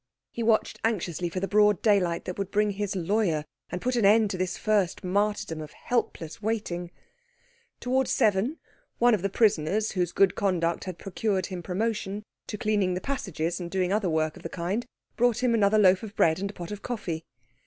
He 0.31 0.41
watched 0.41 0.79
anxiously 0.83 1.29
for 1.29 1.39
the 1.39 1.47
broad 1.47 1.79
daylight 1.83 2.25
that 2.25 2.39
would 2.39 2.49
bring 2.49 2.71
his 2.71 2.95
lawyer 2.95 3.45
and 3.69 3.83
put 3.83 3.95
an 3.95 4.03
end 4.03 4.31
to 4.31 4.37
this 4.39 4.57
first 4.57 5.03
martyrdom 5.03 5.61
of 5.61 5.73
helpless 5.73 6.41
waiting. 6.41 6.89
Towards 7.79 8.09
seven, 8.09 8.57
one 8.97 9.13
of 9.13 9.21
the 9.21 9.29
prisoners, 9.29 9.91
whose 9.91 10.11
good 10.11 10.33
conduct 10.33 10.85
had 10.85 10.97
procured 10.97 11.45
him 11.45 11.61
promotion 11.61 12.23
to 12.47 12.57
cleaning 12.57 12.95
the 12.95 12.99
passages 12.99 13.59
and 13.59 13.69
doing 13.69 13.93
other 13.93 14.09
work 14.09 14.35
of 14.35 14.41
the 14.41 14.49
kind, 14.49 14.87
brought 15.17 15.43
him 15.43 15.53
another 15.53 15.77
loaf 15.77 16.01
of 16.01 16.15
bread 16.15 16.39
and 16.39 16.49
a 16.49 16.53
pot 16.53 16.71
of 16.71 16.81
coffee. 16.81 17.23